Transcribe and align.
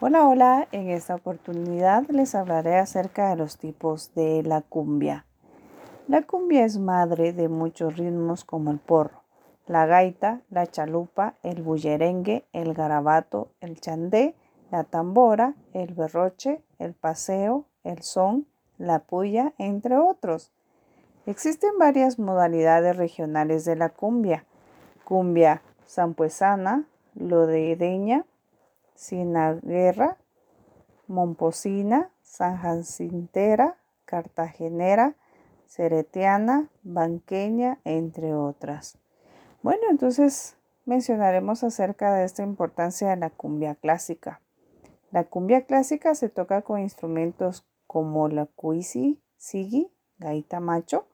Hola, 0.00 0.26
hola, 0.26 0.66
en 0.72 0.90
esta 0.90 1.14
oportunidad 1.14 2.02
les 2.08 2.34
hablaré 2.34 2.78
acerca 2.78 3.30
de 3.30 3.36
los 3.36 3.58
tipos 3.58 4.12
de 4.16 4.42
la 4.42 4.60
cumbia. 4.60 5.24
La 6.08 6.22
cumbia 6.22 6.64
es 6.64 6.78
madre 6.78 7.32
de 7.32 7.48
muchos 7.48 7.96
ritmos 7.96 8.44
como 8.44 8.72
el 8.72 8.80
porro, 8.80 9.22
la 9.68 9.86
gaita, 9.86 10.40
la 10.50 10.66
chalupa, 10.66 11.34
el 11.44 11.62
bullerengue, 11.62 12.44
el 12.52 12.74
garabato, 12.74 13.50
el 13.60 13.80
chandé, 13.80 14.34
la 14.72 14.82
tambora, 14.82 15.54
el 15.74 15.94
berroche, 15.94 16.60
el 16.80 16.94
paseo, 16.94 17.66
el 17.84 18.02
son, 18.02 18.48
la 18.78 18.98
puya, 18.98 19.54
entre 19.58 19.96
otros. 19.96 20.50
Existen 21.24 21.78
varias 21.78 22.18
modalidades 22.18 22.96
regionales 22.96 23.64
de 23.64 23.76
la 23.76 23.90
cumbia. 23.90 24.44
Cumbia 25.04 25.62
sampuesana, 25.86 26.84
lodedeña, 27.14 28.26
Sinaguerra, 28.94 30.16
Momposina, 31.06 32.10
San 32.22 32.56
Jacintera, 32.56 33.76
Cartagenera, 34.04 35.16
Ceretiana, 35.66 36.68
Banqueña, 36.82 37.80
entre 37.84 38.34
otras. 38.34 38.98
Bueno, 39.62 39.82
entonces 39.90 40.56
mencionaremos 40.84 41.64
acerca 41.64 42.14
de 42.14 42.24
esta 42.24 42.42
importancia 42.42 43.10
de 43.10 43.16
la 43.16 43.30
cumbia 43.30 43.74
clásica. 43.74 44.40
La 45.10 45.24
cumbia 45.24 45.64
clásica 45.66 46.14
se 46.14 46.28
toca 46.28 46.62
con 46.62 46.80
instrumentos 46.80 47.66
como 47.86 48.28
la 48.28 48.46
cuisi, 48.46 49.22
sigi, 49.36 49.90
gaita 50.18 50.60
macho, 50.60 51.06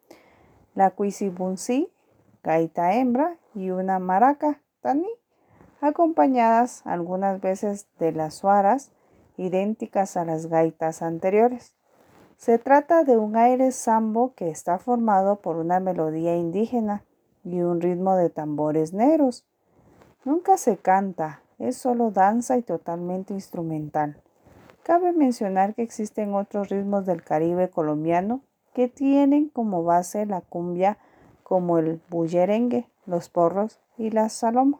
la 0.74 0.90
cuisi 0.90 1.28
bunsi, 1.28 1.92
gaita 2.42 2.94
hembra 2.94 3.38
y 3.54 3.70
una 3.70 3.98
maraca, 3.98 4.62
tani 4.80 5.08
acompañadas 5.80 6.82
algunas 6.84 7.40
veces 7.40 7.88
de 7.98 8.12
las 8.12 8.34
suaras 8.34 8.92
idénticas 9.36 10.16
a 10.16 10.24
las 10.24 10.46
gaitas 10.46 11.02
anteriores. 11.02 11.74
Se 12.36 12.58
trata 12.58 13.04
de 13.04 13.16
un 13.16 13.36
aire 13.36 13.72
sambo 13.72 14.34
que 14.34 14.48
está 14.50 14.78
formado 14.78 15.40
por 15.40 15.56
una 15.56 15.80
melodía 15.80 16.36
indígena 16.36 17.04
y 17.44 17.60
un 17.60 17.80
ritmo 17.80 18.16
de 18.16 18.30
tambores 18.30 18.92
negros. 18.92 19.46
Nunca 20.24 20.56
se 20.56 20.76
canta, 20.76 21.42
es 21.58 21.76
solo 21.76 22.10
danza 22.10 22.56
y 22.56 22.62
totalmente 22.62 23.34
instrumental. 23.34 24.22
Cabe 24.82 25.12
mencionar 25.12 25.74
que 25.74 25.82
existen 25.82 26.34
otros 26.34 26.68
ritmos 26.68 27.06
del 27.06 27.22
Caribe 27.22 27.70
colombiano 27.70 28.42
que 28.74 28.88
tienen 28.88 29.48
como 29.48 29.84
base 29.84 30.26
la 30.26 30.40
cumbia 30.40 30.98
como 31.42 31.78
el 31.78 32.00
bullerengue, 32.08 32.88
los 33.06 33.28
porros 33.28 33.80
y 33.98 34.10
la 34.10 34.28
saloma. 34.28 34.78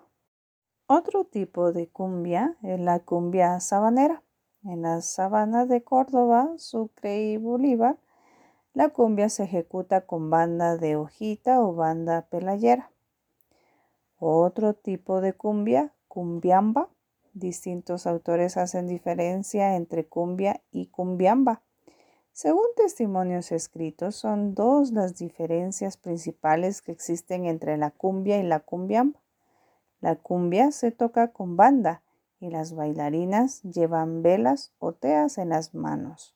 Otro 0.92 1.22
tipo 1.22 1.70
de 1.70 1.86
cumbia 1.86 2.56
es 2.64 2.80
la 2.80 2.98
cumbia 2.98 3.60
sabanera. 3.60 4.24
En 4.64 4.82
las 4.82 5.06
sabanas 5.06 5.68
de 5.68 5.84
Córdoba, 5.84 6.54
Sucre 6.56 7.30
y 7.30 7.36
Bolívar, 7.36 7.96
la 8.74 8.88
cumbia 8.88 9.28
se 9.28 9.44
ejecuta 9.44 10.00
con 10.00 10.30
banda 10.30 10.76
de 10.76 10.96
hojita 10.96 11.62
o 11.62 11.76
banda 11.76 12.22
pelayera. 12.22 12.90
Otro 14.18 14.74
tipo 14.74 15.20
de 15.20 15.32
cumbia, 15.32 15.94
cumbiamba. 16.08 16.88
Distintos 17.34 18.08
autores 18.08 18.56
hacen 18.56 18.88
diferencia 18.88 19.76
entre 19.76 20.08
cumbia 20.08 20.60
y 20.72 20.86
cumbiamba. 20.88 21.62
Según 22.32 22.66
testimonios 22.74 23.52
escritos, 23.52 24.16
son 24.16 24.56
dos 24.56 24.90
las 24.90 25.16
diferencias 25.16 25.96
principales 25.96 26.82
que 26.82 26.90
existen 26.90 27.46
entre 27.46 27.76
la 27.76 27.92
cumbia 27.92 28.38
y 28.38 28.42
la 28.42 28.58
cumbiamba. 28.58 29.20
La 30.00 30.16
cumbia 30.16 30.70
se 30.70 30.92
toca 30.92 31.28
con 31.28 31.56
banda 31.56 32.02
y 32.40 32.50
las 32.50 32.74
bailarinas 32.74 33.62
llevan 33.62 34.22
velas 34.22 34.72
o 34.78 34.92
teas 34.92 35.36
en 35.36 35.50
las 35.50 35.74
manos. 35.74 36.34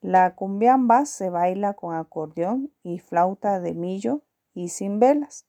La 0.00 0.36
cumbiamba 0.36 1.06
se 1.06 1.28
baila 1.28 1.74
con 1.74 1.94
acordeón 1.94 2.70
y 2.84 3.00
flauta 3.00 3.58
de 3.58 3.74
millo 3.74 4.22
y 4.54 4.68
sin 4.68 5.00
velas. 5.00 5.44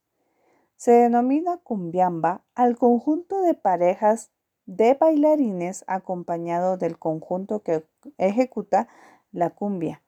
Se 0.76 0.92
denomina 0.92 1.58
cumbiamba 1.58 2.42
al 2.56 2.78
conjunto 2.78 3.42
de 3.42 3.54
parejas 3.54 4.32
de 4.66 4.96
bailarines 4.96 5.84
acompañado 5.88 6.78
del 6.78 6.98
conjunto 6.98 7.62
que 7.62 7.86
ejecuta 8.18 8.88
la 9.32 9.52
cumbia. 9.52 10.02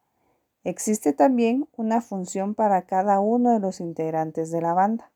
Existe 0.64 1.14
también 1.14 1.68
una 1.76 2.02
función 2.02 2.56
para 2.56 2.84
cada 2.84 3.20
uno 3.20 3.52
de 3.52 3.60
los 3.60 3.80
integrantes 3.80 4.50
de 4.50 4.62
la 4.62 4.74
banda. 4.74 5.11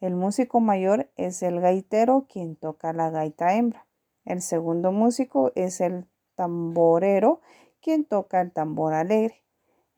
El 0.00 0.16
músico 0.16 0.60
mayor 0.60 1.10
es 1.16 1.42
el 1.42 1.60
gaitero 1.60 2.26
quien 2.26 2.56
toca 2.56 2.94
la 2.94 3.10
gaita 3.10 3.54
hembra. 3.54 3.86
El 4.24 4.40
segundo 4.40 4.92
músico 4.92 5.52
es 5.54 5.82
el 5.82 6.06
tamborero 6.36 7.42
quien 7.82 8.06
toca 8.06 8.40
el 8.40 8.50
tambor 8.50 8.94
alegre. 8.94 9.44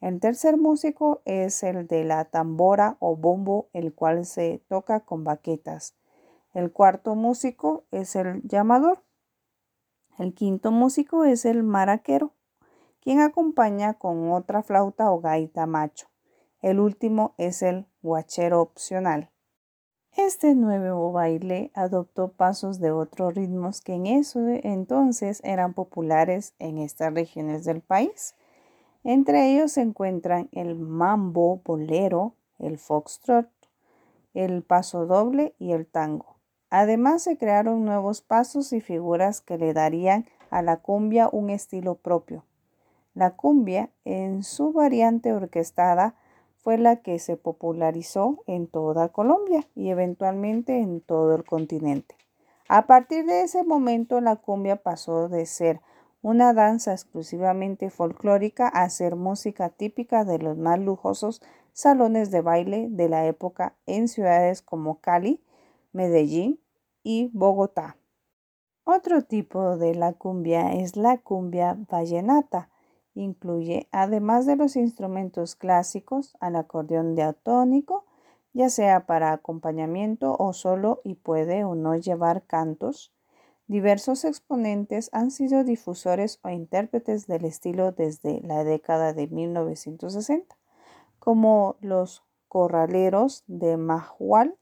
El 0.01 0.19
tercer 0.19 0.57
músico 0.57 1.23
es 1.25 1.63
el 1.63 1.87
de 1.87 2.03
la 2.03 2.25
tambora 2.25 2.97
o 2.99 3.15
bombo, 3.15 3.69
el 3.73 3.95
cual 3.95 4.27
se 4.27 4.61
toca 4.69 5.01
con 5.01 5.23
baquetas. 5.23 5.95
El 6.53 6.73
cuarto 6.73 7.15
músico 7.15 7.85
es 7.93 8.17
el 8.17 8.43
llamador. 8.43 9.05
El 10.19 10.35
quinto 10.35 10.73
músico 10.73 11.25
es 11.25 11.45
el 11.45 11.63
maraquero, 11.63 12.35
quien 13.01 13.21
acompaña 13.21 13.95
con 13.95 14.33
otra 14.33 14.65
flauta 14.65 15.13
o 15.13 15.21
gaita 15.21 15.67
macho. 15.67 16.09
El 16.61 16.81
último 16.81 17.35
es 17.39 17.63
el 17.63 17.87
guachero 18.03 18.61
opcional. 18.61 19.32
Este 20.17 20.55
nuevo 20.55 21.11
baile 21.11 21.71
adoptó 21.75 22.33
pasos 22.33 22.81
de 22.81 22.91
otros 22.91 23.35
ritmos 23.35 23.81
que 23.81 23.95
en 23.95 24.07
eso 24.07 24.41
entonces 24.47 25.41
eran 25.43 25.73
populares 25.73 26.53
en 26.59 26.77
estas 26.77 27.15
regiones 27.15 27.65
del 27.65 27.81
país. 27.81 28.35
Entre 29.05 29.51
ellos 29.51 29.73
se 29.73 29.81
encuentran 29.81 30.51
el 30.53 30.75
mambo, 30.75 31.63
bolero, 31.65 32.35
el 32.59 32.77
foxtrot, 32.77 33.49
el 34.35 34.63
paso 34.63 35.07
doble 35.07 35.55
y 35.59 35.73
el 35.73 35.87
tango. 35.87 36.37
Además 36.69 37.23
se 37.23 37.39
crearon 37.39 37.87
nuevos 37.87 38.21
pasos 38.21 38.75
y 38.75 38.83
figuras 38.83 39.41
que 39.41 39.57
le 39.57 39.73
darían 39.73 40.27
a 40.51 40.61
la 40.61 40.77
cumbia 40.77 41.31
un 41.33 41.49
estilo 41.49 41.95
propio. 41.95 42.45
La 43.15 43.31
cumbia, 43.31 43.89
en 44.05 44.43
su 44.43 44.73
variante 44.73 45.33
orquestada, 45.33 46.17
fue 46.63 46.79
la 46.79 46.97
que 46.97 47.19
se 47.19 47.37
popularizó 47.37 48.43
en 48.47 48.69
toda 48.69 49.09
Colombia 49.09 49.67
y 49.75 49.91
eventualmente 49.91 50.79
en 50.79 51.01
todo 51.01 51.35
el 51.35 51.45
continente. 51.45 52.17
A 52.69 52.87
partir 52.87 53.27
de 53.27 53.43
ese 53.43 53.65
momento 53.65 54.21
la 54.21 54.37
cumbia 54.37 54.77
pasó 54.77 55.29
de 55.29 55.45
ser 55.47 55.81
una 56.23 56.55
danza 56.55 56.93
exclusivamente 56.93 57.91
folclórica 57.91 58.69
a 58.69 58.89
ser 58.91 59.17
música 59.17 59.71
típica 59.71 60.25
de 60.25 60.39
los 60.39 60.57
más 60.57 60.79
lujosos 60.79 61.43
salones 61.73 62.31
de 62.31 62.43
baile 62.43 62.87
de 62.91 63.09
la 63.09 63.27
época 63.27 63.75
en 63.87 64.07
ciudades 64.07 64.63
como 64.63 65.01
Cali, 65.01 65.43
Medellín 65.93 66.61
y 67.03 67.31
Bogotá. 67.33 67.97
Otro 68.85 69.23
tipo 69.23 69.77
de 69.77 69.95
la 69.95 70.13
cumbia 70.13 70.75
es 70.75 70.97
la 70.97 71.19
cumbia 71.19 71.77
vallenata, 71.91 72.69
Incluye, 73.15 73.89
además 73.93 74.47
de 74.47 74.57
los 74.57 74.75
instrumentos 74.77 75.55
clásicos, 75.55 76.35
al 76.41 76.57
acordeón 76.57 77.15
diatónico, 77.15 78.07
ya 78.55 78.71
sea 78.71 79.07
para 79.07 79.33
acompañamiento 79.33 80.35
o 80.39 80.53
solo 80.53 81.01
y 81.05 81.15
puede 81.15 81.65
o 81.65 81.75
no 81.75 81.95
llevar 81.97 82.45
cantos. 82.45 83.13
Diversos 83.67 84.25
exponentes 84.25 85.11
han 85.13 85.31
sido 85.31 85.63
difusores 85.63 86.41
o 86.43 86.49
intérpretes 86.49 87.27
del 87.27 87.45
estilo 87.45 87.93
desde 87.93 88.41
la 88.41 88.65
década 88.65 89.13
de 89.13 89.29
1960, 89.29 90.57
como 91.19 91.77
los 91.81 92.25
corraleros 92.49 93.45
de 93.47 93.77
Majual, 93.77 94.57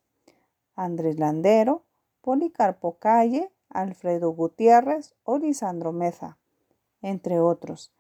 Andrés 0.74 1.18
Landero, 1.18 1.84
Policarpo 2.20 2.98
Calle, 2.98 3.50
Alfredo 3.68 4.30
Gutiérrez 4.30 5.14
o 5.24 5.38
Lisandro 5.38 5.92
Meza, 5.92 6.38
entre 7.00 7.40
otros 7.40 7.92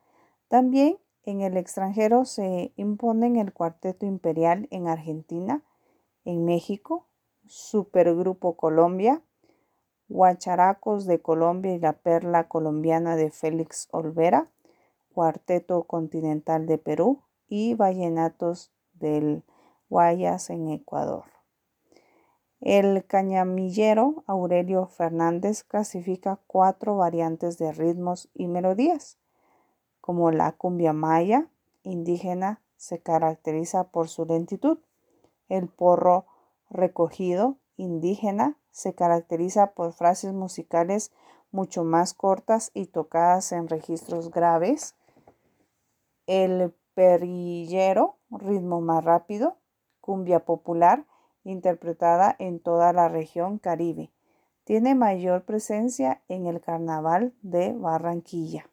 también 0.50 0.98
en 1.22 1.42
el 1.42 1.56
extranjero 1.56 2.24
se 2.24 2.72
imponen 2.74 3.36
el 3.36 3.52
Cuarteto 3.52 4.04
Imperial 4.04 4.66
en 4.72 4.88
Argentina, 4.88 5.62
en 6.24 6.44
México, 6.44 7.06
Supergrupo 7.46 8.56
Colombia, 8.56 9.22
Guacharacos 10.08 11.06
de 11.06 11.22
Colombia 11.22 11.72
y 11.72 11.78
la 11.78 11.92
Perla 11.92 12.48
Colombiana 12.48 13.14
de 13.14 13.30
Félix 13.30 13.86
Olvera, 13.92 14.50
Cuarteto 15.14 15.84
Continental 15.84 16.66
de 16.66 16.78
Perú 16.78 17.22
y 17.46 17.74
Vallenatos 17.74 18.72
del 18.94 19.44
Guayas 19.88 20.50
en 20.50 20.68
Ecuador. 20.70 21.26
El 22.60 23.06
cañamillero 23.06 24.24
Aurelio 24.26 24.88
Fernández 24.88 25.62
clasifica 25.62 26.40
cuatro 26.48 26.96
variantes 26.96 27.56
de 27.56 27.70
ritmos 27.70 28.28
y 28.34 28.48
melodías 28.48 29.19
como 30.00 30.30
la 30.30 30.52
cumbia 30.52 30.92
maya 30.92 31.48
indígena 31.82 32.60
se 32.76 33.00
caracteriza 33.00 33.84
por 33.84 34.08
su 34.08 34.24
lentitud. 34.24 34.78
El 35.48 35.68
porro 35.68 36.26
recogido 36.70 37.56
indígena 37.76 38.56
se 38.70 38.94
caracteriza 38.94 39.72
por 39.72 39.92
frases 39.92 40.32
musicales 40.32 41.12
mucho 41.52 41.84
más 41.84 42.14
cortas 42.14 42.70
y 42.74 42.86
tocadas 42.86 43.52
en 43.52 43.68
registros 43.68 44.30
graves. 44.30 44.94
El 46.26 46.72
perillero, 46.94 48.16
ritmo 48.30 48.80
más 48.80 49.04
rápido, 49.04 49.56
cumbia 50.00 50.44
popular, 50.44 51.04
interpretada 51.44 52.36
en 52.38 52.60
toda 52.60 52.92
la 52.92 53.08
región 53.08 53.58
caribe. 53.58 54.10
Tiene 54.64 54.94
mayor 54.94 55.44
presencia 55.44 56.22
en 56.28 56.46
el 56.46 56.60
carnaval 56.60 57.32
de 57.42 57.72
Barranquilla. 57.72 58.66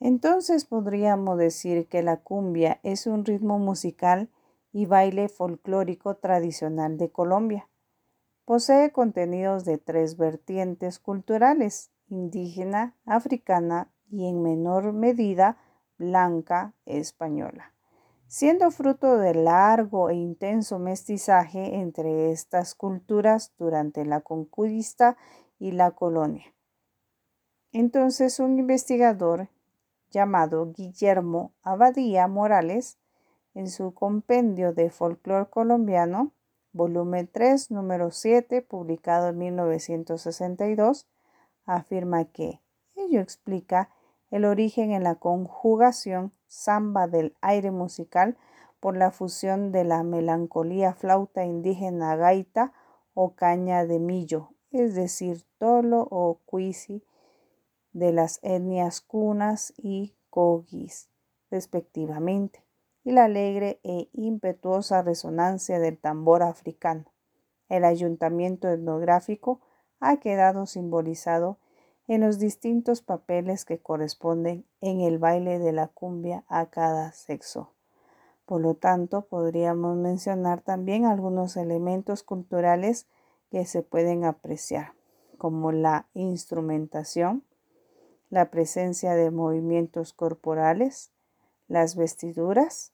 Entonces 0.00 0.64
podríamos 0.64 1.36
decir 1.36 1.86
que 1.86 2.02
la 2.02 2.16
cumbia 2.16 2.80
es 2.82 3.06
un 3.06 3.26
ritmo 3.26 3.58
musical 3.58 4.30
y 4.72 4.86
baile 4.86 5.28
folclórico 5.28 6.16
tradicional 6.16 6.96
de 6.96 7.12
Colombia. 7.12 7.68
Posee 8.46 8.92
contenidos 8.92 9.66
de 9.66 9.76
tres 9.76 10.16
vertientes 10.16 10.98
culturales, 10.98 11.92
indígena, 12.08 12.96
africana 13.04 13.92
y 14.10 14.26
en 14.26 14.42
menor 14.42 14.94
medida 14.94 15.58
blanca 15.98 16.74
española, 16.86 17.74
siendo 18.26 18.70
fruto 18.70 19.18
del 19.18 19.44
largo 19.44 20.08
e 20.08 20.14
intenso 20.14 20.78
mestizaje 20.78 21.76
entre 21.76 22.32
estas 22.32 22.74
culturas 22.74 23.52
durante 23.58 24.06
la 24.06 24.22
conquista 24.22 25.18
y 25.58 25.72
la 25.72 25.90
colonia. 25.90 26.54
Entonces 27.70 28.40
un 28.40 28.58
investigador 28.58 29.50
llamado 30.10 30.72
Guillermo 30.72 31.52
Abadía 31.62 32.26
Morales, 32.28 32.98
en 33.54 33.68
su 33.68 33.94
compendio 33.94 34.72
de 34.72 34.90
folclore 34.90 35.50
colombiano, 35.50 36.32
volumen 36.72 37.28
3, 37.32 37.70
número 37.70 38.10
7, 38.10 38.62
publicado 38.62 39.28
en 39.28 39.38
1962, 39.38 41.08
afirma 41.66 42.24
que 42.26 42.60
ello 42.94 43.20
explica 43.20 43.90
el 44.30 44.44
origen 44.44 44.92
en 44.92 45.02
la 45.02 45.16
conjugación 45.16 46.32
samba 46.46 47.06
del 47.08 47.34
aire 47.40 47.70
musical 47.70 48.36
por 48.78 48.96
la 48.96 49.10
fusión 49.10 49.72
de 49.72 49.84
la 49.84 50.02
melancolía 50.02 50.94
flauta 50.94 51.44
indígena 51.44 52.16
gaita 52.16 52.72
o 53.14 53.34
caña 53.34 53.84
de 53.84 53.98
millo, 53.98 54.50
es 54.70 54.94
decir, 54.94 55.44
tolo 55.58 56.06
o 56.10 56.40
cuisi 56.46 57.02
de 57.92 58.12
las 58.12 58.38
etnias 58.42 59.00
cunas 59.00 59.72
y 59.76 60.14
cogis, 60.30 61.08
respectivamente, 61.50 62.64
y 63.04 63.12
la 63.12 63.24
alegre 63.24 63.80
e 63.82 64.08
impetuosa 64.12 65.02
resonancia 65.02 65.78
del 65.78 65.98
tambor 65.98 66.42
africano. 66.42 67.04
El 67.68 67.84
ayuntamiento 67.84 68.68
etnográfico 68.68 69.60
ha 70.00 70.18
quedado 70.18 70.66
simbolizado 70.66 71.58
en 72.08 72.22
los 72.22 72.38
distintos 72.38 73.02
papeles 73.02 73.64
que 73.64 73.78
corresponden 73.78 74.66
en 74.80 75.00
el 75.00 75.18
baile 75.18 75.58
de 75.58 75.72
la 75.72 75.86
cumbia 75.86 76.44
a 76.48 76.66
cada 76.66 77.12
sexo. 77.12 77.72
Por 78.46 78.60
lo 78.60 78.74
tanto, 78.74 79.26
podríamos 79.26 79.96
mencionar 79.96 80.60
también 80.60 81.06
algunos 81.06 81.56
elementos 81.56 82.24
culturales 82.24 83.06
que 83.48 83.64
se 83.64 83.82
pueden 83.82 84.24
apreciar, 84.24 84.94
como 85.38 85.70
la 85.70 86.08
instrumentación, 86.14 87.44
la 88.30 88.50
presencia 88.50 89.14
de 89.14 89.30
movimientos 89.30 90.12
corporales, 90.12 91.12
las 91.68 91.96
vestiduras 91.96 92.92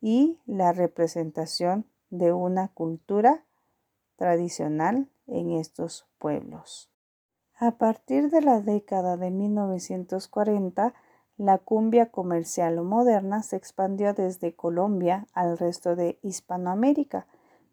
y 0.00 0.38
la 0.46 0.72
representación 0.72 1.86
de 2.10 2.32
una 2.32 2.68
cultura 2.68 3.44
tradicional 4.16 5.08
en 5.26 5.52
estos 5.52 6.06
pueblos. 6.18 6.90
A 7.58 7.72
partir 7.72 8.30
de 8.30 8.40
la 8.40 8.60
década 8.60 9.16
de 9.16 9.30
1940, 9.30 10.94
la 11.36 11.58
cumbia 11.58 12.10
comercial 12.10 12.80
moderna 12.82 13.42
se 13.42 13.56
expandió 13.56 14.14
desde 14.14 14.54
Colombia 14.54 15.26
al 15.32 15.58
resto 15.58 15.96
de 15.96 16.18
Hispanoamérica, 16.22 17.26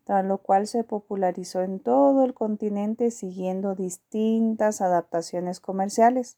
tras 0.04 0.24
lo 0.26 0.40
cual 0.40 0.68
se 0.68 0.84
popularizó 0.84 1.62
en 1.62 1.80
todo 1.80 2.24
el 2.24 2.34
continente 2.34 3.10
siguiendo 3.10 3.74
distintas 3.74 4.82
adaptaciones 4.82 5.60
comerciales 5.60 6.38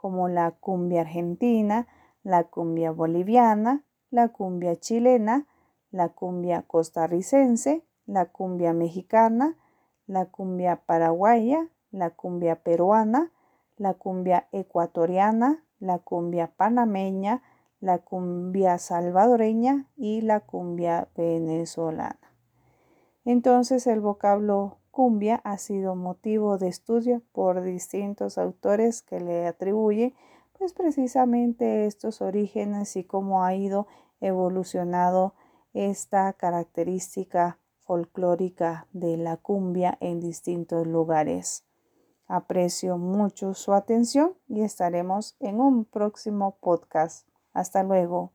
como 0.00 0.30
la 0.30 0.52
cumbia 0.52 1.02
argentina, 1.02 1.86
la 2.22 2.44
cumbia 2.44 2.90
boliviana, 2.90 3.84
la 4.10 4.28
cumbia 4.28 4.76
chilena, 4.76 5.46
la 5.90 6.08
cumbia 6.08 6.62
costarricense, 6.62 7.84
la 8.06 8.24
cumbia 8.24 8.72
mexicana, 8.72 9.58
la 10.06 10.24
cumbia 10.24 10.76
paraguaya, 10.86 11.68
la 11.90 12.08
cumbia 12.08 12.62
peruana, 12.62 13.30
la 13.76 13.92
cumbia 13.92 14.48
ecuatoriana, 14.52 15.66
la 15.80 15.98
cumbia 15.98 16.50
panameña, 16.56 17.42
la 17.80 17.98
cumbia 17.98 18.78
salvadoreña 18.78 19.90
y 19.98 20.22
la 20.22 20.40
cumbia 20.40 21.08
venezolana. 21.14 22.32
Entonces 23.26 23.86
el 23.86 24.00
vocablo 24.00 24.78
cumbia 24.90 25.40
ha 25.44 25.58
sido 25.58 25.94
motivo 25.94 26.58
de 26.58 26.68
estudio 26.68 27.22
por 27.32 27.62
distintos 27.62 28.38
autores 28.38 29.02
que 29.02 29.20
le 29.20 29.46
atribuyen 29.46 30.14
pues 30.58 30.74
precisamente 30.74 31.86
estos 31.86 32.20
orígenes 32.20 32.96
y 32.96 33.04
cómo 33.04 33.44
ha 33.44 33.54
ido 33.54 33.86
evolucionado 34.20 35.34
esta 35.72 36.32
característica 36.34 37.58
folclórica 37.78 38.86
de 38.92 39.16
la 39.16 39.36
cumbia 39.36 39.96
en 40.00 40.20
distintos 40.20 40.86
lugares. 40.86 41.64
Aprecio 42.26 42.98
mucho 42.98 43.54
su 43.54 43.72
atención 43.72 44.34
y 44.48 44.60
estaremos 44.60 45.34
en 45.40 45.60
un 45.60 45.84
próximo 45.84 46.58
podcast. 46.60 47.26
Hasta 47.52 47.82
luego. 47.82 48.32